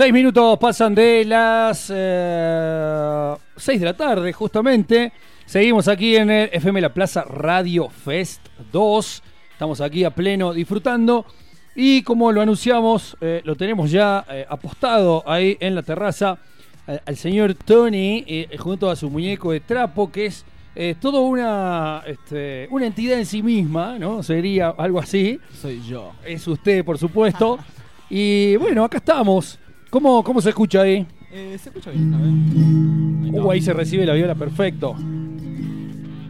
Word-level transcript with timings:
Seis 0.00 0.14
minutos 0.14 0.58
pasan 0.58 0.94
de 0.94 1.26
las 1.26 1.92
eh, 1.94 3.34
seis 3.54 3.78
de 3.78 3.84
la 3.84 3.92
tarde, 3.92 4.32
justamente. 4.32 5.12
Seguimos 5.44 5.88
aquí 5.88 6.16
en 6.16 6.30
el 6.30 6.48
FM 6.54 6.80
La 6.80 6.94
Plaza 6.94 7.22
Radio 7.24 7.90
Fest 7.90 8.40
2. 8.72 9.22
Estamos 9.52 9.78
aquí 9.82 10.04
a 10.04 10.10
pleno 10.10 10.54
disfrutando. 10.54 11.26
Y 11.74 12.00
como 12.00 12.32
lo 12.32 12.40
anunciamos, 12.40 13.14
eh, 13.20 13.42
lo 13.44 13.56
tenemos 13.56 13.90
ya 13.90 14.24
eh, 14.30 14.46
apostado 14.48 15.22
ahí 15.26 15.58
en 15.60 15.74
la 15.74 15.82
terraza 15.82 16.38
al, 16.86 17.02
al 17.04 17.16
señor 17.18 17.52
Tony, 17.52 18.24
eh, 18.26 18.56
junto 18.58 18.88
a 18.88 18.96
su 18.96 19.10
muñeco 19.10 19.52
de 19.52 19.60
trapo, 19.60 20.10
que 20.10 20.24
es 20.24 20.46
eh, 20.76 20.94
toda 20.98 21.20
una, 21.20 22.02
este, 22.06 22.68
una 22.70 22.86
entidad 22.86 23.18
en 23.18 23.26
sí 23.26 23.42
misma, 23.42 23.98
¿no? 23.98 24.22
Sería 24.22 24.70
algo 24.70 24.98
así. 24.98 25.38
Soy 25.60 25.82
yo. 25.86 26.12
Es 26.24 26.48
usted, 26.48 26.86
por 26.86 26.96
supuesto. 26.96 27.58
y 28.08 28.56
bueno, 28.56 28.82
acá 28.82 28.96
estamos. 28.96 29.58
¿Cómo, 29.90 30.22
cómo 30.22 30.40
se 30.40 30.50
escucha 30.50 30.82
ahí? 30.82 31.06
Eh, 31.32 31.56
se 31.60 31.68
escucha 31.68 31.90
bien, 31.90 32.14
a 32.14 32.18
ver. 32.18 32.26
Ahí, 32.28 33.28
está. 33.28 33.42
Uh, 33.42 33.50
ahí 33.50 33.60
se 33.60 33.72
recibe 33.72 34.06
la 34.06 34.14
viola, 34.14 34.34
perfecto. 34.36 34.94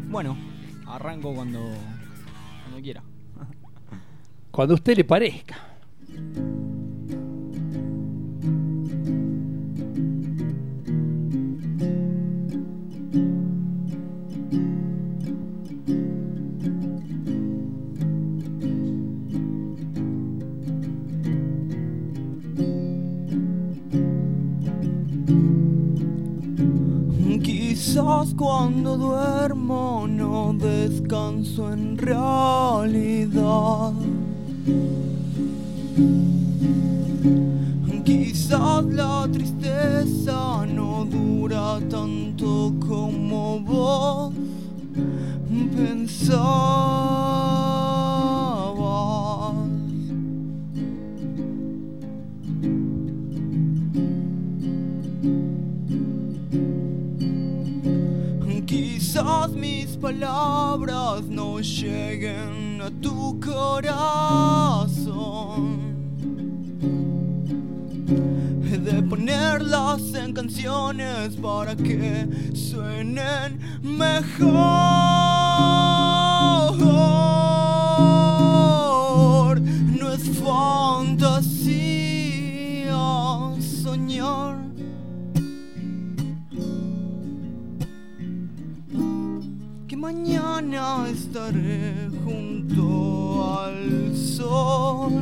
Bueno, 0.09 0.37
arranco 0.87 1.35
cuando, 1.35 1.61
cuando 2.63 2.83
quiera. 2.83 3.03
Cuando 4.51 4.75
a 4.75 4.77
usted 4.77 4.97
le 4.97 5.05
parezca. 5.05 5.57
Quizás 27.83 28.35
cuando 28.37 28.99
duermo 28.99 30.07
no 30.07 30.53
descanso 30.53 31.73
en 31.73 31.97
realidad. 31.97 33.95
Quizás 38.05 38.85
la 38.85 39.27
tristeza 39.33 40.67
no 40.67 41.07
dura 41.07 41.81
tanto 41.89 42.75
como 42.87 43.61
vos 43.61 44.35
pensabas. 45.75 47.60
Palabras 60.11 61.23
no 61.29 61.61
lleguen 61.61 62.81
a 62.83 62.91
tu 63.01 63.39
corazón. 63.39 64.01
He 68.65 68.79
de 68.79 69.03
ponerlas 69.03 70.15
en 70.15 70.33
canciones 70.33 71.37
para 71.37 71.77
que 71.77 72.27
suenen 72.55 73.61
mejor. 73.83 74.41
No 80.01 80.13
es 80.13 80.25
fantasía 80.41 81.31
soñar. 83.83 84.50
Mañana 90.63 91.09
estaré 91.09 92.11
junto 92.23 93.59
al 93.59 94.15
sol 94.15 95.13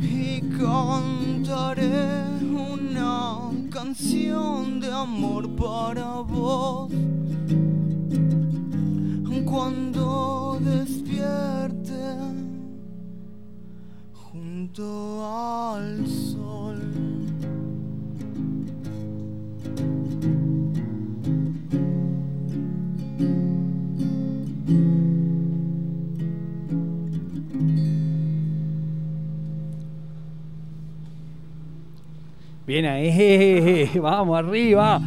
y 0.00 0.40
cantaré 0.58 2.24
una 2.42 3.38
canción 3.70 4.80
de 4.80 4.90
amor 4.90 5.48
para 5.54 6.22
vos 6.22 6.90
cuando 9.44 10.58
despierte 10.60 12.16
junto 14.12 15.24
al 15.24 16.06
sol. 16.06 16.37
Bien 32.68 32.84
ahí, 32.84 33.90
vamos 33.98 34.38
arriba. 34.38 35.00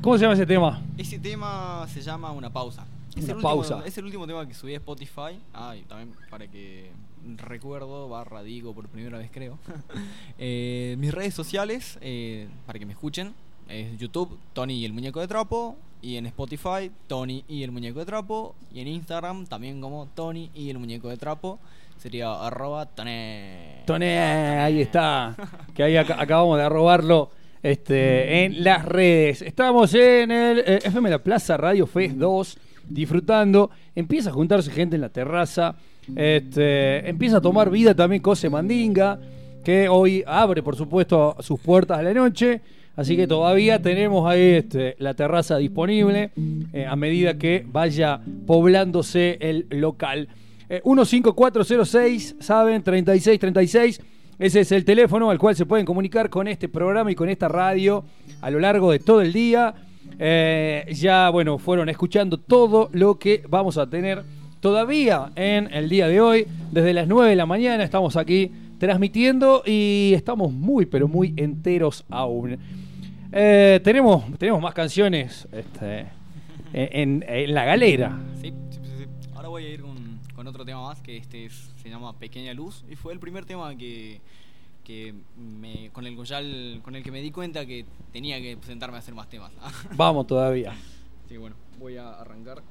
¿Cómo 0.00 0.16
se 0.16 0.22
llama 0.22 0.34
ese 0.34 0.46
tema? 0.46 0.80
Ese 0.96 1.18
tema 1.18 1.84
se 1.88 2.00
llama 2.00 2.30
Una 2.30 2.48
pausa. 2.48 2.86
Es 3.16 3.24
Una 3.24 3.32
el 3.32 3.40
pausa. 3.40 3.74
Último, 3.74 3.88
es 3.88 3.98
el 3.98 4.04
último 4.04 4.24
tema 4.24 4.46
que 4.46 4.54
subí 4.54 4.72
a 4.72 4.76
Spotify. 4.76 5.40
Ah, 5.52 5.74
y 5.76 5.82
también 5.82 6.14
para 6.30 6.46
que 6.46 6.92
recuerdo, 7.38 8.08
barra 8.08 8.44
digo 8.44 8.72
por 8.72 8.86
primera 8.86 9.18
vez 9.18 9.32
creo. 9.32 9.58
Eh, 10.38 10.94
mis 11.00 11.12
redes 11.12 11.34
sociales, 11.34 11.98
eh, 12.02 12.46
para 12.66 12.78
que 12.78 12.86
me 12.86 12.92
escuchen, 12.92 13.34
es 13.68 13.98
YouTube, 13.98 14.38
Tony 14.52 14.74
y 14.74 14.84
el 14.84 14.92
muñeco 14.92 15.18
de 15.18 15.26
trapo. 15.26 15.76
Y 16.06 16.16
en 16.18 16.26
Spotify, 16.26 16.88
Tony 17.08 17.42
y 17.48 17.64
el 17.64 17.72
muñeco 17.72 17.98
de 17.98 18.06
trapo. 18.06 18.54
Y 18.72 18.80
en 18.80 18.86
Instagram 18.86 19.44
también 19.46 19.80
como 19.80 20.06
Tony 20.14 20.50
y 20.54 20.70
el 20.70 20.78
muñeco 20.78 21.08
de 21.08 21.16
trapo. 21.16 21.58
Sería 21.98 22.32
arroba 22.46 22.86
Tone. 22.86 23.82
Toné, 23.86 24.16
ahí 24.20 24.82
está. 24.82 25.34
Que 25.74 25.82
ahí 25.82 25.94
ac- 25.94 26.14
acabamos 26.16 26.58
de 26.58 26.64
arrobarlo 26.64 27.30
este, 27.60 28.44
en 28.44 28.62
las 28.62 28.84
redes. 28.84 29.42
Estamos 29.42 29.92
en 29.94 30.30
el 30.30 30.58
eh, 30.60 30.78
FM 30.84 31.10
La 31.10 31.18
Plaza 31.18 31.56
Radio 31.56 31.88
Fest 31.88 32.14
2, 32.14 32.58
disfrutando. 32.88 33.70
Empieza 33.96 34.30
a 34.30 34.32
juntarse 34.32 34.70
gente 34.70 34.94
en 34.94 35.02
la 35.02 35.08
terraza. 35.08 35.74
Este, 36.14 37.08
empieza 37.08 37.38
a 37.38 37.40
tomar 37.40 37.68
vida 37.68 37.94
también 37.96 38.22
Cose 38.22 38.48
Mandinga, 38.48 39.18
que 39.64 39.88
hoy 39.88 40.22
abre, 40.24 40.62
por 40.62 40.76
supuesto, 40.76 41.34
sus 41.40 41.58
puertas 41.58 41.98
a 41.98 42.02
la 42.02 42.14
noche. 42.14 42.60
Así 42.96 43.14
que 43.14 43.26
todavía 43.26 43.82
tenemos 43.82 44.28
ahí 44.28 44.40
este, 44.40 44.96
la 44.98 45.12
terraza 45.12 45.58
disponible 45.58 46.30
eh, 46.72 46.86
a 46.86 46.96
medida 46.96 47.36
que 47.36 47.64
vaya 47.70 48.20
poblándose 48.46 49.36
el 49.40 49.66
local. 49.70 50.28
Eh, 50.70 50.80
15406, 50.82 52.36
¿saben? 52.40 52.82
3636. 52.82 54.00
Ese 54.38 54.60
es 54.60 54.72
el 54.72 54.84
teléfono 54.84 55.30
al 55.30 55.38
cual 55.38 55.54
se 55.54 55.66
pueden 55.66 55.84
comunicar 55.84 56.30
con 56.30 56.48
este 56.48 56.68
programa 56.68 57.10
y 57.10 57.14
con 57.14 57.28
esta 57.28 57.48
radio 57.48 58.04
a 58.40 58.50
lo 58.50 58.60
largo 58.60 58.90
de 58.90 58.98
todo 58.98 59.20
el 59.20 59.32
día. 59.32 59.74
Eh, 60.18 60.86
ya, 60.92 61.28
bueno, 61.28 61.58
fueron 61.58 61.90
escuchando 61.90 62.38
todo 62.38 62.88
lo 62.92 63.18
que 63.18 63.42
vamos 63.48 63.76
a 63.76 63.88
tener 63.88 64.24
todavía 64.60 65.32
en 65.36 65.72
el 65.72 65.90
día 65.90 66.08
de 66.08 66.20
hoy. 66.20 66.46
Desde 66.72 66.94
las 66.94 67.08
9 67.08 67.30
de 67.30 67.36
la 67.36 67.46
mañana 67.46 67.84
estamos 67.84 68.16
aquí 68.16 68.50
transmitiendo 68.78 69.62
y 69.66 70.12
estamos 70.14 70.52
muy, 70.52 70.86
pero 70.86 71.08
muy 71.08 71.34
enteros 71.36 72.04
aún. 72.08 72.58
Eh, 73.38 73.80
tenemos, 73.84 74.24
tenemos 74.38 74.62
más 74.62 74.72
canciones 74.72 75.46
este, 75.52 76.06
en, 76.72 77.22
en 77.28 77.54
la 77.54 77.64
galera. 77.66 78.18
Sí, 78.40 78.50
sí, 78.70 78.78
sí. 78.82 79.06
Ahora 79.34 79.48
voy 79.48 79.64
a 79.66 79.68
ir 79.68 79.82
con, 79.82 80.20
con 80.34 80.46
otro 80.46 80.64
tema 80.64 80.80
más 80.82 81.00
que 81.02 81.18
este 81.18 81.44
es- 81.44 81.70
se 81.82 81.90
llama 81.90 82.18
Pequeña 82.18 82.54
Luz 82.54 82.82
y 82.90 82.96
fue 82.96 83.12
el 83.12 83.18
primer 83.20 83.44
tema 83.44 83.76
que, 83.76 84.20
que 84.84 85.12
me, 85.36 85.90
con, 85.92 86.06
el, 86.06 86.16
con 86.82 86.96
el 86.96 87.02
que 87.02 87.10
me 87.12 87.20
di 87.20 87.30
cuenta 87.30 87.66
que 87.66 87.84
tenía 88.12 88.40
que 88.40 88.56
sentarme 88.64 88.96
a 88.96 89.00
hacer 89.00 89.14
más 89.14 89.28
temas. 89.28 89.52
Vamos 89.96 90.26
todavía. 90.26 90.72
sí, 91.28 91.36
bueno, 91.36 91.56
voy 91.78 91.98
a 91.98 92.14
arrancar. 92.18 92.62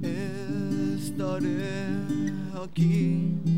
estaré 0.02 2.00
aquí. 2.62 3.55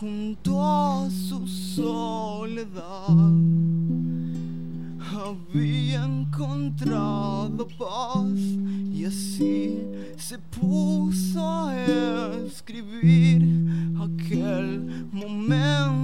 Junto 0.00 0.62
a 0.62 1.10
su 1.10 1.46
soledad. 1.48 3.08
Había 5.12 6.04
encontrado 6.04 7.66
paz 7.76 8.38
y 8.92 9.04
así 9.04 9.80
se 10.16 10.38
puso 10.38 11.40
a 11.44 11.74
escribir 12.46 13.42
aquel 14.00 15.08
momento 15.10 15.97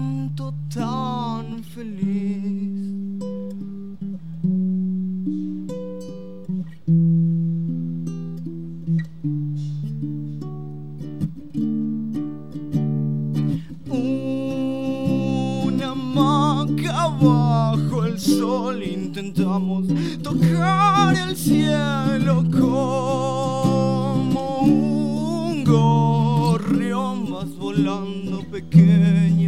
bajo 17.20 18.04
el 18.04 18.18
sol 18.18 18.82
intentamos 18.82 19.86
tocar 20.22 21.16
el 21.16 21.36
cielo 21.36 22.44
como 22.50 24.60
un 24.60 25.64
gorrión 25.64 27.30
vas 27.30 27.54
volando 27.56 28.40
pequeña, 28.50 29.43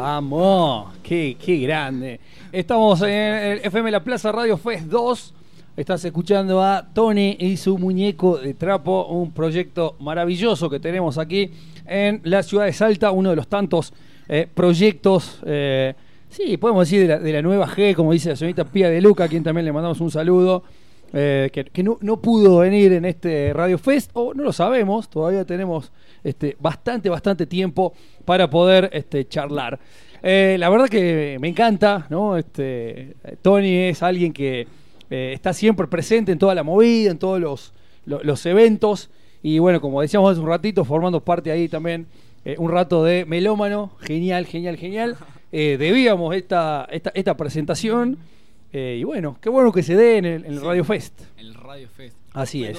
Vamos, 0.00 0.94
qué, 1.02 1.36
qué 1.38 1.58
grande. 1.58 2.20
Estamos 2.50 3.02
en 3.02 3.10
el 3.10 3.58
FM 3.58 3.90
La 3.90 4.02
Plaza 4.02 4.32
Radio 4.32 4.56
Fest 4.56 4.86
2. 4.86 5.34
Estás 5.76 6.02
escuchando 6.06 6.62
a 6.62 6.88
Tony 6.94 7.36
y 7.38 7.58
su 7.58 7.76
muñeco 7.76 8.38
de 8.38 8.54
trapo, 8.54 9.08
un 9.08 9.30
proyecto 9.32 9.96
maravilloso 10.00 10.70
que 10.70 10.80
tenemos 10.80 11.18
aquí 11.18 11.50
en 11.84 12.22
la 12.24 12.42
ciudad 12.42 12.64
de 12.64 12.72
Salta, 12.72 13.10
uno 13.10 13.28
de 13.28 13.36
los 13.36 13.46
tantos 13.46 13.92
eh, 14.26 14.48
proyectos, 14.52 15.38
eh, 15.44 15.92
sí, 16.30 16.56
podemos 16.56 16.88
decir 16.88 17.02
de 17.02 17.08
la, 17.08 17.18
de 17.18 17.32
la 17.34 17.42
nueva 17.42 17.68
G, 17.68 17.94
como 17.94 18.14
dice 18.14 18.30
la 18.30 18.36
señorita 18.36 18.64
Pía 18.64 18.88
de 18.88 19.02
Luca, 19.02 19.24
a 19.24 19.28
quien 19.28 19.42
también 19.42 19.66
le 19.66 19.72
mandamos 19.72 20.00
un 20.00 20.10
saludo, 20.10 20.62
eh, 21.12 21.50
que, 21.52 21.64
que 21.64 21.82
no, 21.82 21.98
no 22.00 22.20
pudo 22.20 22.58
venir 22.58 22.92
en 22.92 23.04
este 23.04 23.52
Radio 23.52 23.78
Fest, 23.78 24.10
o 24.14 24.32
no 24.34 24.42
lo 24.44 24.52
sabemos, 24.52 25.08
todavía 25.08 25.44
tenemos 25.44 25.90
este, 26.24 26.56
bastante, 26.60 27.08
bastante 27.08 27.46
tiempo 27.46 27.92
para 28.24 28.48
poder 28.48 28.90
este, 28.92 29.26
charlar. 29.26 29.78
Eh, 30.22 30.56
la 30.58 30.68
verdad 30.68 30.88
que 30.88 31.38
me 31.40 31.48
encanta, 31.48 32.06
¿no? 32.10 32.36
Este, 32.36 33.14
Tony 33.42 33.74
es 33.74 34.02
alguien 34.02 34.32
que 34.32 34.66
eh, 35.10 35.32
está 35.34 35.52
siempre 35.52 35.86
presente 35.86 36.30
en 36.32 36.38
toda 36.38 36.54
la 36.54 36.62
movida, 36.62 37.10
en 37.10 37.18
todos 37.18 37.40
los, 37.40 37.72
lo- 38.04 38.22
los 38.22 38.44
eventos, 38.46 39.10
y 39.42 39.58
bueno, 39.58 39.80
como 39.80 40.02
decíamos 40.02 40.30
hace 40.32 40.40
un 40.40 40.46
ratito, 40.48 40.84
formando 40.84 41.24
parte 41.24 41.50
ahí 41.50 41.68
también 41.68 42.06
un 42.58 42.70
rato 42.70 43.04
de 43.04 43.24
melómano, 43.26 43.92
genial, 44.00 44.46
genial, 44.46 44.76
genial. 44.76 45.16
Debíamos 45.52 46.34
esta, 46.34 46.86
esta, 46.90 47.10
esta 47.14 47.36
presentación, 47.36 48.18
eh, 48.72 48.98
y 49.00 49.04
bueno, 49.04 49.36
qué 49.40 49.48
bueno 49.48 49.72
que 49.72 49.82
se 49.82 49.96
dé 49.96 50.18
en 50.18 50.24
el, 50.24 50.44
en 50.44 50.52
el 50.52 50.58
Sí. 50.60 50.64
Radio 50.64 50.84
Fest. 50.84 51.20
El 51.36 51.54
Radio 51.54 51.88
Fest. 51.88 52.16
Así 52.32 52.64
es. 52.64 52.78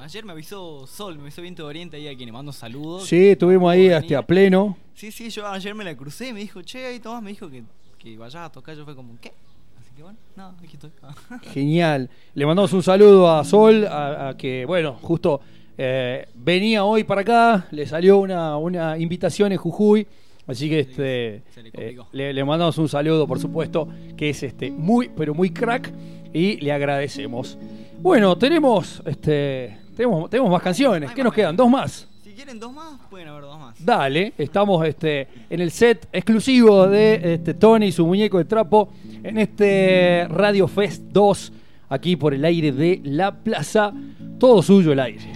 Ayer 0.00 0.24
me 0.24 0.32
avisó 0.32 0.86
Sol, 0.86 1.16
me 1.16 1.22
avisó 1.22 1.42
Viento 1.42 1.64
de 1.64 1.68
Oriente 1.68 1.96
ahí 1.96 2.06
a 2.08 2.14
quien 2.16 2.26
le 2.26 2.32
mando 2.32 2.52
saludos. 2.52 3.04
Sí, 3.06 3.28
estuvimos 3.30 3.70
ahí 3.72 3.88
hasta 3.88 4.00
venir. 4.02 4.16
a 4.16 4.22
pleno. 4.22 4.76
Sí, 4.94 5.10
sí, 5.10 5.28
yo 5.30 5.46
ayer 5.48 5.74
me 5.74 5.84
la 5.84 5.96
crucé 5.96 6.28
y 6.28 6.32
me 6.32 6.40
dijo, 6.40 6.62
che, 6.62 6.86
ahí 6.86 7.00
Tomás 7.00 7.22
me 7.22 7.30
dijo 7.30 7.50
que, 7.50 7.64
que 7.98 8.16
vayas 8.16 8.36
a 8.46 8.52
tocar. 8.52 8.76
Yo 8.76 8.84
fue 8.84 8.94
como, 8.94 9.18
¿qué? 9.20 9.32
Así 9.80 9.90
que 9.96 10.02
bueno, 10.02 10.18
no, 10.36 10.54
aquí 10.62 10.74
estoy. 10.74 10.90
Genial. 11.52 12.08
Le 12.34 12.46
mandamos 12.46 12.72
un 12.72 12.82
saludo 12.82 13.30
a 13.30 13.44
Sol, 13.44 13.84
a, 13.86 14.28
a 14.28 14.36
que, 14.36 14.64
bueno, 14.66 14.96
justo 15.02 15.40
eh, 15.76 16.26
venía 16.34 16.84
hoy 16.84 17.04
para 17.04 17.20
acá, 17.22 17.66
le 17.72 17.86
salió 17.86 18.18
una, 18.18 18.56
una 18.56 18.96
invitación 18.96 19.52
en 19.52 19.58
Jujuy, 19.58 20.06
así 20.46 20.68
que 20.68 20.80
este, 20.80 21.42
eh, 21.72 21.96
le, 22.12 22.32
le 22.32 22.44
mandamos 22.44 22.78
un 22.78 22.88
saludo, 22.88 23.26
por 23.26 23.38
supuesto, 23.38 23.88
que 24.16 24.30
es 24.30 24.42
este 24.42 24.70
muy, 24.70 25.10
pero 25.14 25.34
muy 25.34 25.50
crack, 25.50 25.92
y 26.32 26.56
le 26.58 26.72
agradecemos. 26.72 27.56
Bueno, 28.00 28.36
tenemos, 28.36 29.02
este, 29.06 29.78
tenemos, 29.96 30.28
tenemos 30.28 30.50
más 30.50 30.62
canciones. 30.62 31.12
¿Qué 31.12 31.24
nos 31.24 31.32
quedan? 31.32 31.56
¿Dos 31.56 31.70
más? 31.70 32.06
Si 32.22 32.32
quieren 32.32 32.60
dos 32.60 32.72
más, 32.72 33.00
pueden 33.08 33.28
haber 33.28 33.42
dos 33.42 33.58
más. 33.58 33.84
Dale, 33.84 34.34
estamos 34.36 34.86
este, 34.86 35.28
en 35.48 35.60
el 35.60 35.70
set 35.70 36.06
exclusivo 36.12 36.86
de 36.88 37.34
este, 37.34 37.54
Tony 37.54 37.86
y 37.86 37.92
su 37.92 38.06
muñeco 38.06 38.36
de 38.38 38.44
trapo 38.44 38.90
en 39.22 39.38
este 39.38 40.26
Radio 40.28 40.68
Fest 40.68 41.04
2, 41.10 41.52
aquí 41.88 42.16
por 42.16 42.34
el 42.34 42.44
aire 42.44 42.72
de 42.72 43.00
la 43.04 43.34
plaza. 43.34 43.92
Todo 44.38 44.62
suyo 44.62 44.92
el 44.92 45.00
aire. 45.00 45.32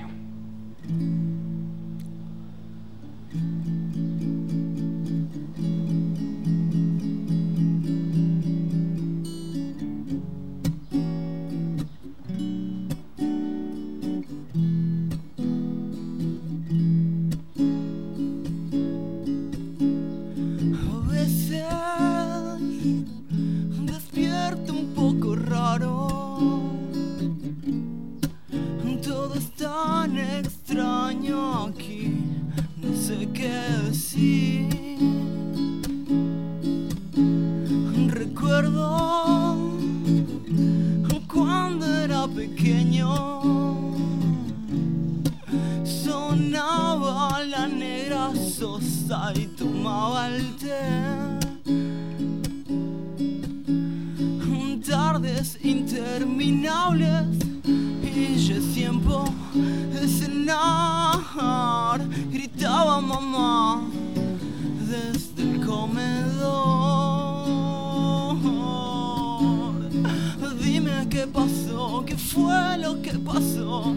Qué 71.10 71.26
pasó, 71.26 72.04
qué 72.06 72.16
fue 72.16 72.78
lo 72.78 73.02
que 73.02 73.12
pasó, 73.18 73.96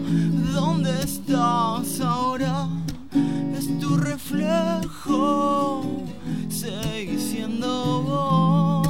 dónde 0.52 0.90
estás 1.00 2.00
ahora. 2.00 2.68
Es 3.56 3.78
tu 3.78 3.96
reflejo, 3.96 5.84
seguí 6.48 7.16
siendo 7.20 8.02
vos. 8.02 8.84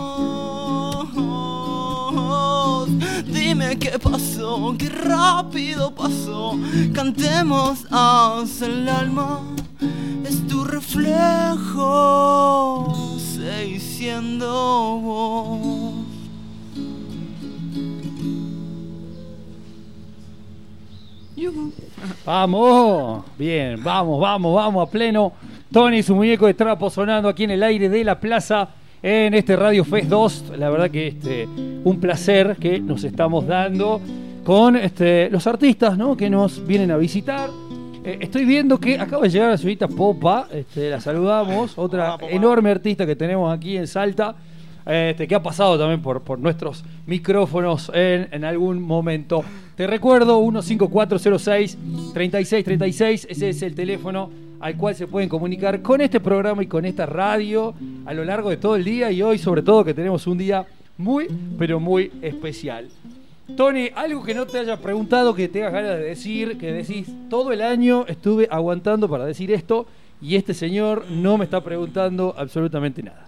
Dime 3.27 3.79
qué 3.79 3.99
pasó, 3.99 4.75
qué 4.79 4.89
rápido 4.89 5.95
pasó. 5.95 6.59
Cantemos 6.95 7.85
hasta 7.91 8.65
el 8.65 8.89
alma, 8.89 9.43
es 10.25 10.47
tu 10.47 10.65
reflejo, 10.65 11.85
seguí 13.19 13.79
siendo 13.79 14.99
vos. 15.03 16.04
Vamos, 22.25 23.25
bien, 23.37 23.83
vamos, 23.83 24.21
vamos, 24.21 24.55
vamos 24.55 24.89
a 24.89 24.91
pleno. 24.91 25.33
Tony 25.73 25.99
y 25.99 26.03
su 26.05 26.15
muñeco 26.15 26.47
de 26.47 26.55
trapo 26.55 26.89
sonando 26.91 27.29
aquí 27.29 27.45
en 27.45 27.51
el 27.51 27.63
aire 27.65 27.89
de 27.89 28.05
la 28.05 28.21
plaza 28.21 28.69
en 29.03 29.35
este 29.35 29.57
Radio 29.57 29.85
Fest 29.85 30.09
2. 30.09 30.53
La 30.57 30.71
verdad 30.71 30.91
que 30.91 31.09
este, 31.09 31.49
un 31.83 31.99
placer 31.99 32.57
que 32.61 32.79
nos 32.79 33.03
estamos 33.03 33.47
dando 33.49 34.01
con 34.45 34.77
este, 34.77 35.29
los 35.31 35.47
artistas 35.49 35.99
¿no? 35.99 36.17
que 36.17 36.31
nos 36.31 36.65
vienen 36.65 36.93
a 36.93 36.97
visitar. 36.97 37.51
Eh, 38.05 38.19
estoy 38.21 38.45
viendo 38.45 38.79
que 38.79 39.01
acaba 39.01 39.25
de 39.25 39.31
llegar 39.31 39.51
la 39.51 39.59
señorita 39.59 39.89
Popa, 39.89 40.47
este, 40.53 40.91
la 40.91 41.01
saludamos, 41.01 41.77
otra 41.77 42.15
Hola, 42.15 42.29
enorme 42.31 42.71
artista 42.71 43.07
que 43.07 43.17
tenemos 43.17 43.53
aquí 43.53 43.77
en 43.77 43.89
Salta, 43.89 44.37
este, 44.87 45.27
que 45.27 45.35
ha 45.35 45.43
pasado 45.43 45.79
también 45.79 46.01
por, 46.01 46.23
por 46.23 46.39
nuestros 46.39 46.85
micrófonos 47.07 47.91
en, 47.93 48.29
en 48.31 48.45
algún 48.45 48.81
momento. 48.81 49.43
Te 49.77 49.87
recuerdo, 49.89 50.41
15406-3636, 50.41 53.27
ese 53.29 53.49
es 53.49 53.61
el 53.63 53.75
teléfono 53.75 54.31
al 54.61 54.77
cual 54.77 54.95
se 54.95 55.09
pueden 55.09 55.29
comunicar 55.29 55.83
con 55.83 56.01
este 56.01 56.21
programa 56.21 56.63
y 56.63 56.69
con 56.69 56.85
esta 56.85 57.07
radio 57.07 57.75
a 58.07 58.15
lo 58.15 58.25
largo 58.25 58.51
de 58.51 58.57
todo 58.57 58.77
el 58.77 58.85
día 58.85 59.11
y 59.11 59.21
hoy 59.21 59.37
sobre 59.37 59.63
todo 59.63 59.85
que 59.85 59.93
tenemos 59.93 60.29
un 60.29 60.39
día 60.39 60.65
muy, 60.97 61.27
pero 61.59 61.81
muy 61.81 62.13
especial. 62.23 62.87
Tony, 63.57 63.89
algo 63.97 64.23
que 64.23 64.33
no 64.33 64.47
te 64.47 64.61
haya 64.61 64.81
preguntado, 64.81 65.35
que 65.35 65.49
tengas 65.49 65.73
ganas 65.73 65.99
de 65.99 66.05
decir, 66.05 66.57
que 66.57 66.71
decís, 66.73 67.09
todo 67.29 67.51
el 67.53 67.61
año 67.61 68.07
estuve 68.07 68.47
aguantando 68.51 69.09
para 69.09 69.27
decir 69.27 69.51
esto 69.51 69.89
y 70.23 70.37
este 70.37 70.55
señor 70.55 71.05
no 71.11 71.37
me 71.37 71.47
está 71.47 71.65
preguntando 71.65 72.33
absolutamente 72.39 73.03
nada. 73.03 73.27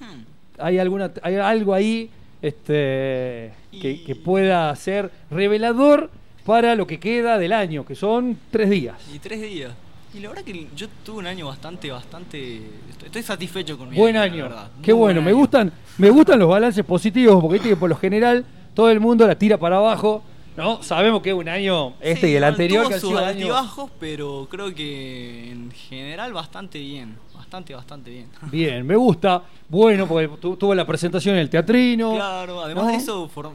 Hmm. 0.00 0.22
¿Hay, 0.58 0.78
alguna, 0.78 1.10
hay 1.22 1.34
algo 1.36 1.74
ahí 1.74 2.08
este, 2.44 3.52
que, 3.72 4.16
pueda 4.22 4.74
ser 4.76 5.10
revelador 5.30 6.10
para 6.44 6.74
lo 6.74 6.86
que 6.86 7.00
queda 7.00 7.38
del 7.38 7.54
año, 7.54 7.86
que 7.86 7.94
son 7.94 8.38
tres 8.50 8.68
días? 8.68 8.96
Y 9.14 9.18
tres 9.18 9.40
días. 9.40 9.72
Y 10.12 10.20
la 10.20 10.28
verdad 10.28 10.44
que 10.44 10.66
yo 10.76 10.86
tuve 11.04 11.20
un 11.20 11.26
año 11.26 11.46
bastante, 11.46 11.90
bastante. 11.90 12.60
Estoy, 13.02 13.22
satisfecho 13.22 13.78
con 13.78 13.88
mi 13.88 13.96
Buen 13.96 14.18
año. 14.18 14.48
Qué 14.82 14.92
Muy 14.92 15.00
bueno, 15.00 15.20
buen 15.20 15.24
me 15.24 15.30
año. 15.30 15.38
gustan, 15.38 15.72
me 15.96 16.10
gustan 16.10 16.38
los 16.38 16.48
balances 16.50 16.84
positivos, 16.84 17.42
porque 17.42 17.60
que 17.60 17.76
por 17.76 17.88
lo 17.88 17.96
general 17.96 18.44
todo 18.74 18.90
el 18.90 19.00
mundo 19.00 19.26
la 19.26 19.36
tira 19.36 19.56
para 19.56 19.78
abajo. 19.78 20.22
No, 20.56 20.82
sabemos 20.82 21.20
que 21.22 21.30
es 21.30 21.34
un 21.36 21.48
año 21.48 21.94
este 22.00 22.28
Sí, 22.28 22.32
y 22.32 22.36
el 22.36 22.44
anterior 22.44 22.86
que 22.88 22.94
han 22.94 23.00
sido 23.00 23.18
altibajos, 23.18 23.90
pero 23.98 24.46
creo 24.50 24.72
que 24.74 25.50
en 25.50 25.70
general 25.72 26.32
bastante 26.32 26.78
bien. 26.78 27.16
Bastante, 27.34 27.74
bastante 27.74 28.10
bien. 28.10 28.26
Bien, 28.50 28.84
me 28.86 28.96
gusta. 28.96 29.42
Bueno, 29.68 30.08
porque 30.08 30.28
tu- 30.40 30.56
tuvo 30.56 30.74
la 30.74 30.84
presentación 30.86 31.34
en 31.36 31.42
el 31.42 31.50
teatrino. 31.50 32.14
Claro, 32.14 32.60
además 32.62 32.84
¿no? 32.84 32.90
de 32.90 32.96
eso, 32.96 33.28
for- 33.28 33.50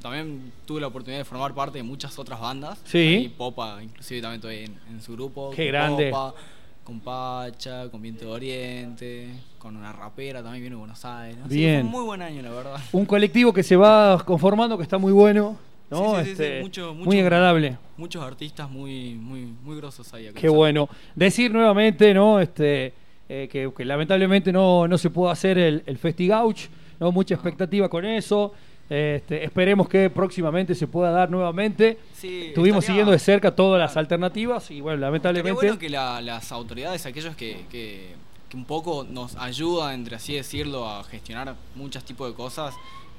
también 0.00 0.52
tuve 0.64 0.80
la 0.80 0.86
oportunidad 0.86 1.18
de 1.20 1.24
formar 1.24 1.52
parte 1.54 1.78
de 1.78 1.82
muchas 1.82 2.18
otras 2.18 2.40
bandas. 2.40 2.80
Sí. 2.84 3.32
Popa, 3.36 3.82
inclusive 3.82 4.22
también 4.22 4.36
estoy 4.40 4.56
en, 4.64 4.94
en 4.94 5.02
su 5.02 5.12
grupo. 5.12 5.50
Qué 5.54 5.66
grande. 5.66 6.10
Popa, 6.10 6.34
con 6.84 7.00
Pacha, 7.00 7.88
con 7.90 8.00
Viento 8.00 8.24
de 8.26 8.30
Oriente, 8.30 9.28
con 9.58 9.76
una 9.76 9.92
rapera 9.92 10.42
también 10.42 10.62
viene 10.62 10.76
de 10.76 10.80
Buenos 10.80 11.04
Aires. 11.04 11.38
Así 11.44 11.48
que 11.50 11.54
Bien. 11.56 11.80
fue 11.80 11.84
un 11.86 11.90
muy 11.90 12.04
buen 12.04 12.22
año, 12.22 12.40
la 12.42 12.50
verdad. 12.50 12.76
Un 12.92 13.04
colectivo 13.04 13.52
que 13.52 13.62
se 13.62 13.76
va 13.76 14.22
conformando, 14.24 14.76
que 14.78 14.82
está 14.84 14.96
muy 14.98 15.12
bueno. 15.12 15.56
¿No? 15.92 16.16
Sí, 16.16 16.20
sí, 16.20 16.24
sí, 16.24 16.30
Este, 16.32 16.56
sí, 16.58 16.62
mucho- 16.62 16.94
muy 16.94 17.20
agradable. 17.20 17.76
Muchos 17.96 18.22
artistas 18.24 18.68
muy, 18.68 19.14
muy, 19.14 19.42
muy 19.62 19.76
grosos 19.76 20.12
ahí. 20.14 20.26
acá 20.26 20.40
Qué 20.40 20.48
bueno. 20.48 20.88
Decir 21.14 21.52
nuevamente, 21.52 22.12
¿no? 22.14 22.40
Este, 22.40 22.92
eh, 23.28 23.48
que, 23.50 23.70
que 23.76 23.84
lamentablemente 23.84 24.50
no, 24.52 24.88
no 24.88 24.98
se 24.98 25.10
pudo 25.10 25.30
hacer 25.30 25.56
el, 25.58 25.82
el 25.86 25.98
FestiGouch, 25.98 26.62
¿no? 26.98 27.12
Mucha 27.12 27.34
expectativa 27.34 27.88
con 27.88 28.04
eso. 28.04 28.52
Este, 28.90 29.44
esperemos 29.44 29.88
que 29.88 30.10
próximamente 30.10 30.74
se 30.74 30.86
pueda 30.86 31.10
dar 31.12 31.30
nuevamente. 31.30 31.98
Sí, 32.14 32.46
Estuvimos 32.48 32.78
estaría- 32.80 32.86
siguiendo 32.86 33.12
de 33.12 33.18
cerca 33.18 33.54
todas 33.54 33.78
las 33.78 33.92
Claro. 33.92 34.00
alternativas 34.00 34.70
y 34.70 34.80
bueno, 34.80 34.98
lamentablemente. 34.98 35.52
bueno 35.54 35.78
que 35.78 35.88
la- 35.88 36.20
las 36.20 36.50
autoridades, 36.52 37.06
aquellos 37.06 37.34
que, 37.36 37.64
que- 37.70 38.14
que 38.50 38.56
un 38.56 38.66
poco 38.66 39.06
nos 39.08 39.34
ayudan, 39.36 39.94
entre 39.94 40.16
así 40.16 40.34
decirlo, 40.34 40.86
a 40.86 41.04
gestionar 41.04 41.54
muchos 41.74 42.04
tipos 42.04 42.28
de 42.28 42.34
cosas, 42.34 42.74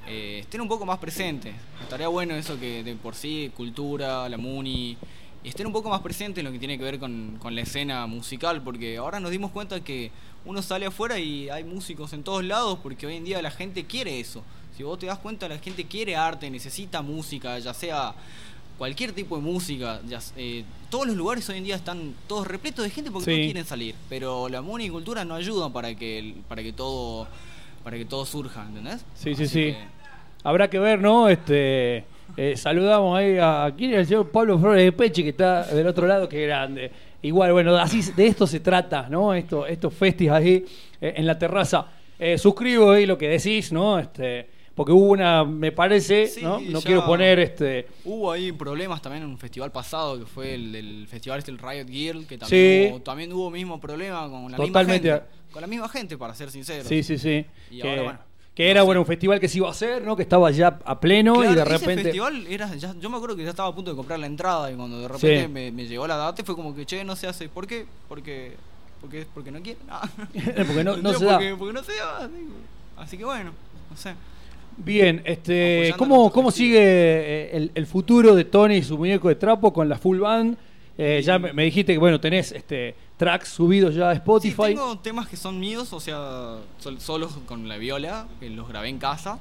eh, 0.08 0.40
estén 0.42 0.62
un 0.62 0.68
poco 0.68 0.86
más 0.86 0.98
presentes. 1.00 1.54
Estaría 1.82 2.08
bueno 2.08 2.36
eso 2.36 2.60
que 2.60 2.84
de 2.84 2.96
por 2.96 3.16
sí, 3.16 3.52
cultura, 3.56 4.28
la 4.30 4.38
MUNI, 4.38 4.98
estén 5.44 5.68
un 5.68 5.74
poco 5.74 5.90
más 5.90 6.02
presentes 6.02 6.40
en 6.40 6.46
lo 6.46 6.52
que 6.52 6.60
tiene 6.60 6.78
que 6.78 6.84
ver 6.84 7.00
con, 7.00 7.38
con 7.42 7.56
la 7.56 7.62
escena 7.62 8.06
musical, 8.08 8.62
porque 8.62 8.98
ahora 8.98 9.20
nos 9.20 9.32
dimos 9.32 9.52
cuenta 9.52 9.82
que 9.84 10.12
uno 10.46 10.62
sale 10.62 10.86
afuera 10.86 11.20
y 11.20 11.50
hay 11.50 11.64
músicos 11.64 12.12
en 12.14 12.24
todos 12.24 12.44
lados, 12.44 12.80
porque 12.84 13.08
hoy 13.08 13.16
en 13.16 13.24
día 13.24 13.42
la 13.42 13.52
gente 13.52 13.86
quiere 13.86 14.20
eso. 14.20 14.44
Si 14.76 14.84
vos 14.84 14.98
te 15.00 15.06
das 15.06 15.20
cuenta, 15.20 15.48
la 15.48 15.58
gente 15.60 15.86
quiere 15.86 16.16
arte, 16.16 16.50
necesita 16.50 17.02
música, 17.02 17.60
ya 17.60 17.74
sea 17.74 18.14
cualquier 18.78 19.14
tipo 19.14 19.36
de 19.38 19.42
música. 19.44 20.02
Ya, 20.08 20.20
eh, 20.36 20.64
todos 20.90 21.08
los 21.08 21.16
lugares 21.16 21.48
hoy 21.50 21.60
en 21.60 21.64
día 21.64 21.76
están 21.76 22.14
todos 22.28 22.48
repletos 22.48 22.84
de 22.84 22.90
gente 22.90 23.12
porque 23.12 23.32
Sí. 23.32 23.38
no 23.40 23.44
quieren 23.46 23.66
salir. 23.66 23.96
Pero 24.10 24.50
la 24.50 24.62
MUNI 24.62 24.86
y 24.86 24.90
cultura 24.90 25.24
no 25.24 25.36
ayudan 25.36 25.72
para 25.72 25.94
que, 25.96 26.36
para 26.50 26.64
que 26.64 26.74
todo 26.74 27.28
para 27.84 27.98
que 27.98 28.06
todo 28.06 28.26
surja, 28.26 28.66
¿entendés? 28.68 29.06
Sí, 29.16 29.36
sí, 29.36 29.48
sí. 29.48 29.60
que- 29.74 29.78
Habrá 30.46 30.70
que 30.70 30.78
ver, 30.80 31.00
¿no? 31.00 31.30
Este, 31.30 32.04
eh, 32.36 32.54
saludamos 32.58 33.18
ahí 33.18 33.38
a, 33.40 33.74
¿quién 33.78 33.92
es 33.92 33.98
el 34.00 34.06
señor 34.08 34.30
Pablo 34.30 34.60
Flores 34.60 34.84
de 34.84 34.92
Peche 34.92 35.24
que 35.24 35.30
está 35.30 35.64
del 35.64 35.88
otro 35.88 36.06
lado? 36.06 36.28
Qué 36.28 36.46
grande. 36.46 36.92
Igual, 37.22 37.54
bueno, 37.54 37.76
así 37.78 38.02
de 38.12 38.28
esto 38.28 38.46
se 38.46 38.60
trata, 38.60 39.08
¿no? 39.10 39.34
Esto, 39.34 39.66
estos 39.66 39.94
festis 39.94 40.30
ahí 40.30 40.66
eh, 41.00 41.14
en 41.16 41.26
la 41.26 41.40
terraza. 41.40 41.86
Eh, 42.20 42.38
suscribo 42.38 42.92
ahí 42.92 43.06
lo 43.06 43.18
que 43.18 43.30
decís, 43.30 43.72
¿no? 43.72 43.98
Este, 44.00 44.50
porque 44.76 44.92
hubo 44.92 45.06
una, 45.12 45.44
me 45.44 45.72
parece, 45.72 46.28
Sí, 46.28 46.42
¿no? 46.42 46.60
No 46.60 46.82
quiero 46.82 47.06
poner 47.06 47.40
este. 47.40 47.88
Hubo 48.06 48.32
ahí 48.32 48.52
problemas 48.52 49.02
también 49.02 49.24
en 49.24 49.30
un 49.30 49.38
festival 49.38 49.72
pasado 49.72 50.18
que 50.20 50.26
fue 50.26 50.56
el 50.56 50.72
del 50.72 51.08
festival 51.08 51.40
este, 51.40 51.52
el 51.52 51.60
Riot 51.60 51.88
Girl, 51.88 52.26
que 52.26 52.36
Sí. 52.36 52.40
también, 52.40 52.92
hubo, 52.94 53.02
también 53.02 53.34
hubo 53.34 53.50
mismo 53.52 53.80
problema 53.80 54.30
con 54.30 54.52
la 54.52 54.58
Totalmente. 54.58 55.10
misma 55.10 55.20
gente. 55.22 55.44
Con 55.52 55.62
la 55.62 55.68
misma 55.68 55.90
gente, 55.90 56.18
para 56.18 56.34
ser 56.34 56.50
sincero. 56.50 56.84
Sí, 56.88 57.04
sí, 57.04 57.18
sí. 57.20 57.46
Y 57.70 57.82
que 57.82 57.90
ahora, 57.90 58.02
bueno, 58.04 58.20
que 58.56 58.64
no 58.66 58.70
era 58.72 58.82
sé. 58.82 58.86
bueno 58.86 59.02
un 59.02 59.08
festival 59.08 59.40
que 59.40 59.48
se 59.48 59.58
iba 59.60 59.68
a 59.68 59.72
hacer, 59.72 60.04
¿no? 60.04 60.16
Que 60.16 60.24
estaba 60.24 60.50
ya 60.50 60.80
a 60.84 61.00
pleno 61.00 61.44
y 61.44 61.54
de 61.54 61.64
repente. 61.64 61.94
Ese 61.94 62.04
festival 62.06 62.48
era, 62.48 62.76
ya- 62.76 62.96
yo 63.00 63.10
me 63.12 63.18
acuerdo 63.18 63.36
que 63.36 63.44
ya 63.44 63.52
estaba 63.52 63.70
a 63.70 63.76
punto 63.76 63.92
de 63.92 63.96
comprar 63.98 64.18
la 64.20 64.26
entrada 64.26 64.72
y 64.72 64.76
cuando 64.76 65.00
de 65.00 65.08
repente 65.08 65.44
Sí. 65.44 65.48
me, 65.48 65.72
me 65.72 65.86
llegó 65.86 66.08
la 66.08 66.16
data 66.18 66.44
fue 66.44 66.56
como 66.56 66.74
que, 66.76 66.86
che, 66.88 67.04
no 67.04 67.16
se 67.16 67.28
hace. 67.28 67.48
¿Por 67.50 67.68
qué? 67.68 67.86
Porque, 68.10 68.56
porque, 69.02 69.28
porque 69.34 69.52
no 69.52 69.62
quieren. 69.62 69.84
Ah. 69.90 70.10
Porque 70.34 70.84
no- 70.84 70.98
no 70.98 71.12
Yo, 71.12 71.20
se 71.20 71.26
da. 71.26 71.34
porque, 71.34 71.56
porque 71.56 71.74
no 71.74 71.84
se 71.84 71.96
da. 71.96 72.28
Así 72.98 73.18
que 73.18 73.26
bueno, 73.26 73.52
no 73.92 73.98
sé. 73.98 74.14
Bien, 74.78 75.22
este, 75.26 75.94
¿cómo, 75.98 76.32
cómo 76.32 76.52
sigue 76.52 76.80
eh, 76.80 77.50
el, 77.58 77.72
el 77.76 77.86
futuro 77.86 78.36
de 78.36 78.46
Tony 78.46 78.76
y 78.78 78.84
su 78.84 78.98
muñeco 78.98 79.28
de 79.30 79.36
trapo 79.36 79.72
con 79.74 79.88
la 79.90 79.98
full 79.98 80.20
band? 80.20 80.58
Eh, 80.98 81.22
ya 81.24 81.40
me, 81.40 81.54
me 81.54 81.64
dijiste 81.64 81.94
que 81.94 81.98
bueno 81.98 82.20
tenés 82.20 82.52
este 82.52 82.96
tracks 83.18 83.50
subidos 83.50 83.96
ya 83.96 84.10
a 84.10 84.14
Sí, 84.14 84.18
Spotify. 84.20 84.62
tengo 84.76 84.98
temas 85.00 85.28
que 85.28 85.38
son 85.38 85.60
míos, 85.60 85.92
o 85.94 86.00
sea, 86.00 86.58
sol- 86.80 87.00
solos 87.00 87.38
con 87.46 87.68
la 87.68 87.78
viola, 87.78 88.28
que 88.40 88.50
los 88.50 88.68
grabé 88.68 88.90
en 88.90 89.00
casa. 89.00 89.40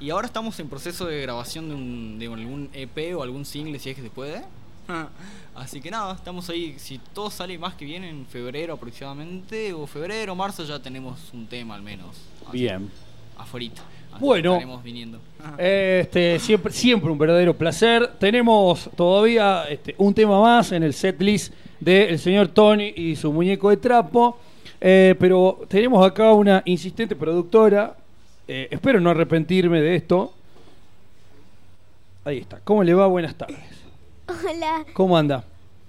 Y 0.00 0.10
ahora 0.10 0.26
estamos 0.26 0.58
en 0.60 0.68
proceso 0.68 1.04
de 1.06 1.20
grabación 1.22 1.68
de, 1.68 1.74
un, 1.74 2.18
de 2.18 2.26
algún 2.26 2.70
EP 2.72 3.14
o 3.16 3.22
algún 3.22 3.44
single, 3.44 3.78
si 3.78 3.90
es 3.90 3.96
que 3.96 4.02
se 4.02 4.10
puede. 4.10 4.42
Así 5.54 5.80
que 5.80 5.90
nada, 5.90 6.14
estamos 6.14 6.48
ahí. 6.48 6.74
Si 6.78 6.98
todo 7.12 7.30
sale 7.30 7.58
más 7.58 7.74
que 7.74 7.84
bien 7.84 8.04
en 8.04 8.24
febrero 8.26 8.74
aproximadamente, 8.74 9.72
o 9.74 9.86
febrero, 9.86 10.34
marzo, 10.34 10.64
ya 10.64 10.80
tenemos 10.80 11.30
un 11.34 11.46
tema 11.46 11.74
al 11.74 11.82
menos. 11.82 12.16
Así, 12.48 12.58
Bien. 12.58 12.90
Afuerita. 13.36 13.82
Así 14.12 14.24
Bueno. 14.24 14.52
Estaremos 14.54 14.82
viniendo. 14.82 15.18
Este, 15.58 16.38
siempre, 16.38 16.72
siempre 16.72 17.10
un 17.10 17.18
verdadero 17.18 17.56
placer. 17.56 18.10
Tenemos 18.18 18.90
todavía 18.96 19.64
este, 19.68 19.94
un 19.98 20.12
tema 20.12 20.40
más 20.40 20.72
en 20.72 20.82
el 20.82 20.92
set 20.92 21.20
list 21.20 21.52
del 21.80 22.18
señor 22.18 22.48
Tony 22.48 22.92
y 22.94 23.16
su 23.16 23.32
muñeco 23.32 23.70
de 23.70 23.78
trapo. 23.78 24.38
Eh, 24.80 25.14
pero 25.18 25.60
tenemos 25.68 26.06
acá 26.06 26.32
una 26.32 26.62
insistente 26.64 27.16
productora. 27.16 27.96
Eh, 28.46 28.68
espero 28.70 29.00
no 29.00 29.10
arrepentirme 29.10 29.80
de 29.80 29.96
esto. 29.96 30.32
Ahí 32.24 32.38
está. 32.38 32.60
¿Cómo 32.64 32.82
le 32.82 32.94
va? 32.94 33.06
Buenas 33.06 33.34
tardes. 33.34 33.58
Hola, 34.28 34.84
¿Cómo 34.92 35.16
anda? 35.16 35.44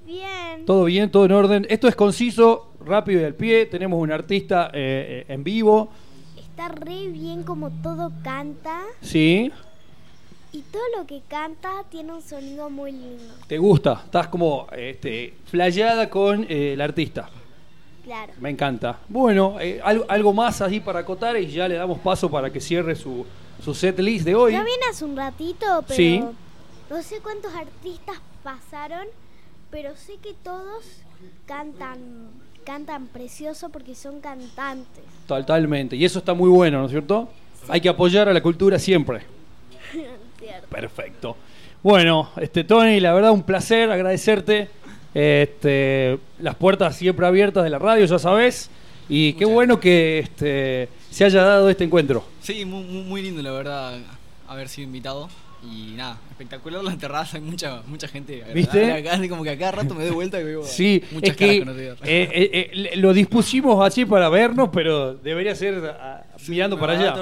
bien. 0.06 0.66
Todo 0.66 0.86
bien, 0.86 1.10
todo 1.10 1.26
en 1.26 1.32
orden. 1.32 1.68
Esto 1.70 1.88
es 1.88 1.96
conciso, 1.96 2.74
rápido 2.86 3.22
y 3.22 3.24
al 3.24 3.36
pie. 3.36 3.66
Tenemos 3.66 4.02
un 4.02 4.12
artista 4.12 4.70
eh, 4.74 5.26
en 5.28 5.44
vivo. 5.44 5.90
Está 6.62 6.75
re 6.75 7.08
bien 7.08 7.41
como 7.41 7.72
todo 7.82 8.12
canta 8.24 8.82
Sí. 9.01 9.51
y 10.51 10.62
todo 10.62 10.84
lo 10.96 11.08
que 11.08 11.24
canta 11.27 11.84
tiene 11.89 12.13
un 12.13 12.22
sonido 12.22 12.70
muy 12.70 12.91
lindo. 12.91 13.34
¿Te 13.48 13.58
gusta? 13.58 14.03
Estás 14.06 14.27
como 14.27 14.68
este, 14.72 15.34
flayada 15.46 16.08
con 16.08 16.44
eh, 16.48 16.74
el 16.74 16.82
artista. 16.82 17.32
Claro. 18.03 18.34
Me 18.39 18.51
encanta. 18.51 19.00
Bueno, 19.10 19.60
eh, 19.60 19.82
algo, 19.84 20.06
algo 20.08 20.34
más 20.34 20.62
ahí 20.62 20.80
para 20.80 21.00
acotar 21.00 21.36
y 21.36 21.48
ya 21.48 21.68
le 21.68 21.75
damos 21.75 21.98
paso 21.98 22.30
para 22.30 22.51
que 22.53 22.60
cierre 22.62 22.96
su, 22.96 23.25
su 23.63 23.74
set 23.74 23.98
list 23.98 24.24
de 24.25 24.36
hoy. 24.36 24.51
Ya 24.51 24.63
viene 24.63 24.84
hace 24.88 25.03
un 25.03 25.18
ratito, 25.18 25.65
pero 25.88 25.96
Sí. 25.96 26.24
no 26.91 27.01
sé 27.01 27.22
cuántos 27.24 27.56
artistas 27.56 28.18
pasaron, 28.44 29.08
pero 29.72 29.96
sé 29.96 30.18
que 30.22 30.36
todos 30.44 30.86
cantan 31.48 32.30
cantan 32.63 33.08
precioso 33.08 33.70
porque 33.70 33.96
son 33.96 34.22
cantantes. 34.22 35.03
Totalmente. 35.27 35.96
Y 35.96 36.06
eso 36.06 36.20
está 36.20 36.34
muy 36.34 36.50
bueno, 36.50 36.80
¿no 36.80 36.86
es 36.86 36.91
cierto? 36.91 37.30
Hay 37.68 37.82
que 37.82 37.89
apoyar 37.89 38.27
a 38.30 38.34
la 38.34 38.41
cultura 38.41 38.80
siempre. 38.80 39.22
Cierto. 40.39 40.68
Perfecto. 40.70 41.38
Bueno, 41.84 42.32
este 42.38 42.63
Tony, 42.63 43.00
la 43.00 43.13
verdad 43.13 43.32
un 43.32 43.44
placer 43.44 43.91
agradecerte. 43.91 44.70
Este, 45.13 46.18
las 46.39 46.56
puertas 46.56 46.96
siempre 46.96 47.27
abiertas 47.27 47.63
de 47.63 47.70
la 47.70 47.77
radio, 47.77 48.06
ya 48.06 48.18
sabes. 48.18 48.70
Y 49.08 49.34
qué 49.34 49.46
Muchas 49.46 49.56
bueno 49.56 49.80
que 49.80 50.20
este 50.20 50.89
se 51.12 51.25
haya 51.25 51.44
dado 51.44 51.70
este 51.70 51.84
encuentro. 51.84 52.24
Sí, 52.41 52.65
muy, 52.65 52.84
muy, 52.84 53.03
muy 53.03 53.22
lindo 53.22 53.41
la 53.41 53.51
verdad 53.51 54.00
haber 54.48 54.70
sido 54.70 54.86
invitado. 54.86 55.30
Y 55.63 55.94
nada, 55.96 56.18
espectacular 56.32 56.84
la 56.84 56.98
terraza, 56.98 57.38
hay 57.38 57.44
mucha, 57.44 57.84
mucha 57.86 58.08
gente 58.08 58.44
¿Viste? 58.53 58.91
acá, 58.91 59.20
como 59.30 59.44
que 59.44 59.51
a 59.51 59.58
cada 59.58 59.72
rato 59.72 59.94
me 59.94 60.03
doy 60.06 60.13
vuelta 60.13 60.39
y 60.41 60.44
veo 60.44 60.63
Sí, 60.63 61.03
muchas 61.12 61.30
es 61.32 61.36
caras 61.38 61.53
que 61.53 61.60
conocidas. 61.60 62.00
eh, 62.01 62.30
eh, 62.34 62.72
eh, 62.74 62.96
lo 62.98 63.13
dispusimos 63.13 63.86
así 63.86 64.06
para 64.06 64.27
vernos, 64.30 64.70
pero 64.74 65.13
debería 65.13 65.56
ser 65.56 65.96
ah, 66.00 66.24
mirando 66.48 66.80
para 66.80 66.94
allá. 66.94 67.15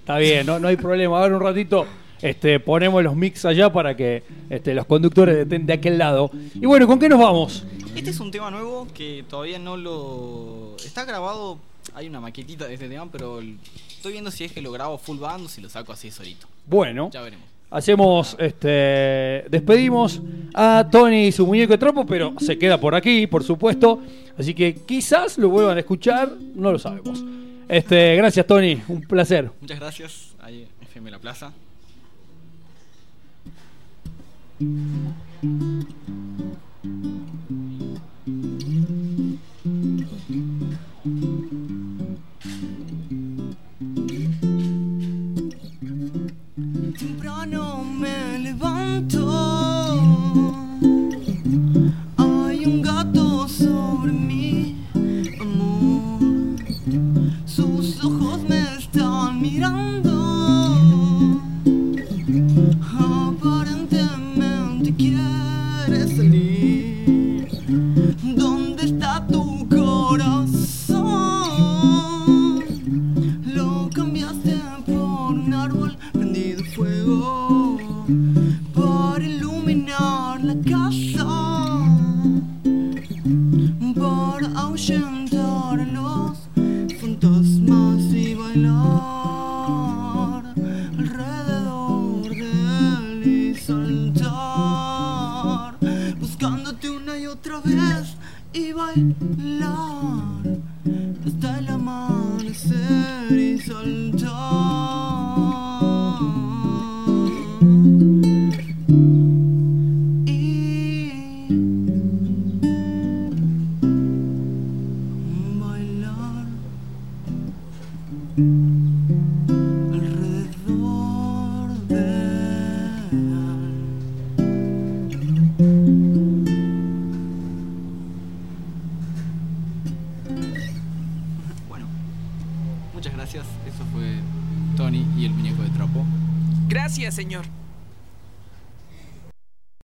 Está 0.00 0.18
bien, 0.18 0.44
no, 0.44 0.58
no 0.58 0.68
hay 0.68 0.76
problema. 0.76 1.18
A 1.18 1.22
ver, 1.22 1.32
un 1.32 1.40
ratito 1.40 1.86
este, 2.20 2.60
ponemos 2.60 3.02
los 3.02 3.16
mix 3.16 3.44
allá 3.44 3.72
para 3.72 3.96
que 3.96 4.22
este, 4.50 4.74
los 4.74 4.86
conductores 4.86 5.36
estén 5.38 5.64
de 5.66 5.72
aquel 5.72 5.96
lado. 5.96 6.30
Y 6.54 6.66
bueno, 6.66 6.86
¿con 6.86 6.98
qué 6.98 7.08
nos 7.08 7.20
vamos? 7.20 7.64
Este 7.96 8.10
es 8.10 8.20
un 8.20 8.30
tema 8.30 8.50
nuevo 8.50 8.86
que 8.94 9.24
todavía 9.28 9.58
no 9.58 9.76
lo... 9.76 10.76
Está 10.84 11.04
grabado, 11.04 11.58
hay 11.94 12.06
una 12.06 12.20
maquetita 12.20 12.66
de 12.66 12.74
este 12.74 12.88
tema, 12.88 13.08
pero 13.10 13.40
estoy 13.88 14.12
viendo 14.12 14.30
si 14.30 14.44
es 14.44 14.52
que 14.52 14.62
lo 14.62 14.72
grabo 14.72 14.98
full 14.98 15.18
band 15.18 15.46
o 15.46 15.48
si 15.48 15.60
lo 15.60 15.68
saco 15.68 15.92
así 15.92 16.10
solito. 16.10 16.46
Bueno, 16.66 17.10
Ya 17.12 17.22
veremos. 17.22 17.51
Hacemos, 17.72 18.36
este, 18.38 19.44
despedimos 19.50 20.20
a 20.54 20.86
Tony 20.90 21.26
y 21.26 21.32
su 21.32 21.46
muñeco 21.46 21.72
de 21.72 21.78
trapo, 21.78 22.06
pero 22.06 22.34
se 22.38 22.58
queda 22.58 22.78
por 22.78 22.94
aquí, 22.94 23.26
por 23.26 23.42
supuesto. 23.42 24.00
Así 24.38 24.54
que 24.54 24.74
quizás 24.74 25.38
lo 25.38 25.48
vuelvan 25.48 25.76
a 25.76 25.80
escuchar, 25.80 26.30
no 26.54 26.70
lo 26.70 26.78
sabemos. 26.78 27.24
Este, 27.68 28.16
gracias 28.16 28.46
Tony, 28.46 28.80
un 28.88 29.00
placer. 29.02 29.50
Muchas 29.60 29.80
gracias. 29.80 30.34
Ahí, 30.40 30.68
FM 30.82 31.10
La 31.10 31.18
Plaza. 31.18 31.52
Temprano 36.82 37.21